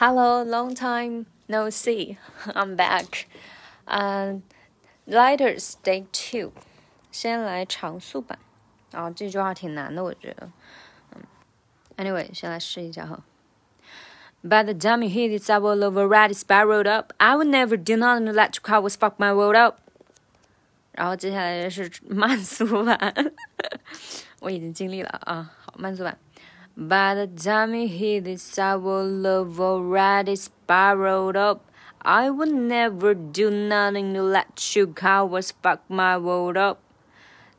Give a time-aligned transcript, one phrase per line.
[0.00, 2.18] Hello, long time no see.
[2.46, 3.26] I'm back.
[3.86, 4.42] Um,
[5.06, 6.52] Lighters Day Two.
[7.10, 8.38] 先来常速版。
[8.92, 10.50] 然后这句话挺难的，我觉得。
[11.14, 11.22] 嗯，
[11.96, 13.22] Anyway，先来试一下哈。
[14.42, 17.12] By the time you hear this, I will already spiraled up.
[17.16, 19.80] I would never do nothing to let your covers fuck my world up.
[20.92, 23.32] 然后接下来是慢速版，
[24.40, 25.50] 我已经尽力了啊。
[25.64, 26.16] 好，慢速版。
[26.80, 31.60] By the time you hear this, I will have already spiraled up.
[32.02, 36.78] I would never do nothing to let you cowards fuck my world up.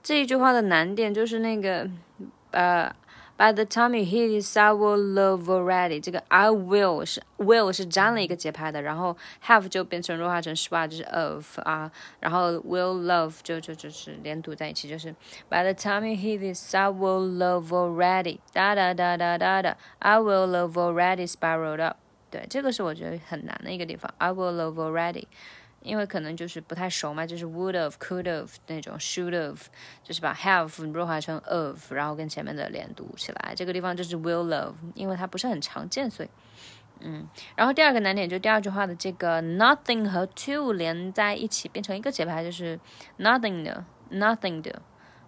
[0.03, 1.89] 这一句话的难点就是那个，
[2.51, 2.93] 呃。
[3.41, 5.99] By the time you hear this, I will love already。
[6.01, 9.15] 这个 I will 是 will 是沾了一个节拍的，然后
[9.45, 15.13] have 就变成弱化成 schwa 就是 of 啊，然后 will love 就就就是连读在一起，就是
[15.49, 18.39] By the time you hear this, I will love already。
[18.53, 21.97] 哒哒哒哒哒哒，I will love already spiraled up。
[22.31, 24.11] 对，这个是我觉得很难的一个地方。
[24.17, 25.25] I will love already。
[25.82, 29.58] 因为可能就是不太熟嘛，就是 would have、could have 那种 should have，
[30.02, 33.52] 就是把 have 弱化成 of，然后跟前面的连读起来。
[33.56, 36.28] 这个地方就是 will love，因为它不是很常见，所以
[37.00, 37.28] 嗯。
[37.56, 42.78] 然后第二个难点就第二句话的这个 nothing 和 to 连在一起变成一个节拍，就是
[43.18, 44.80] nothing 的 nothing 的，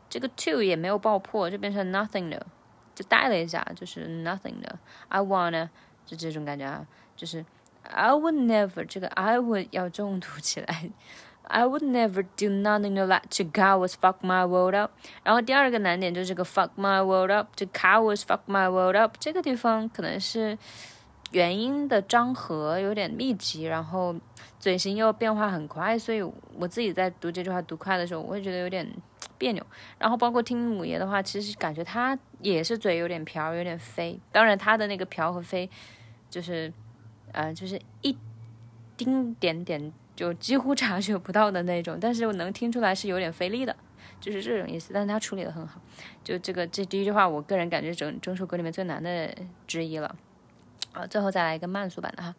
[0.08, 2.46] 这个 to 也没有爆破，就变成 nothing 的，
[2.94, 4.78] 就带了一下，就是 nothing 的。
[5.08, 5.68] I wanna
[6.06, 7.44] 就这种感觉啊，就是。
[7.90, 10.90] I would never 这个 I would 要重读起来。
[11.46, 14.92] I would never do nothing to let you cowards fuck my world up。
[15.22, 20.56] 然后第二个难点就是这个 fuck my world up，这 cowards fuck my world up 这个地方可能是
[21.32, 24.14] 元音的张合有点密集，然后
[24.58, 26.22] 嘴型又变化很快，所以
[26.58, 28.90] 我自己在读这句话读快的时候，我会觉得有点
[29.36, 29.62] 别扭。
[29.98, 34.18] 然后包括听母爷的话，其实感觉他也是嘴有点瓢，有点飞。
[34.32, 35.68] 当然他的那个瓢和飞
[36.30, 36.72] 就是。
[37.32, 38.16] 呃，就是一
[38.96, 43.74] 丁点点，就几乎察觉不到的那种，但是我能听出来是有点费力的，
[44.20, 44.92] 就是这种意思。
[44.94, 45.80] 但是他处理的很好，
[46.22, 49.34] 就这个这第一句话，我个人感觉整整首歌里面最难的
[49.66, 50.14] 之一了。
[50.92, 52.34] 啊，最后再来一个慢速版的哈。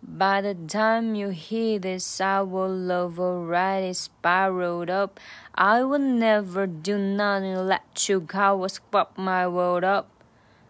[0.00, 5.18] By the time you hear this, I will have already spiraled up.
[5.52, 10.06] I will never do nothing, let you cowards fuck my world up.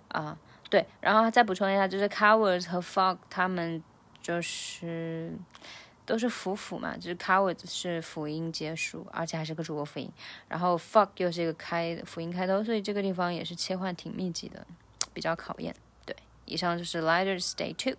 [0.08, 0.38] 啊。
[0.70, 3.82] 对，然后再补充一下，就是 cowards 和 fuck 他们
[4.20, 5.32] 就是
[6.04, 10.10] 都是辅辅嘛，就是 cowards 是辅音结束，而且还是个主播辅音，
[10.48, 14.66] 然后 fuck 又是一个开辅音开头，所以这个地方也是切换挺密集的，
[15.14, 15.74] 比较考验。
[16.04, 16.14] 对，
[16.44, 17.96] 以上就是 letter stay Two。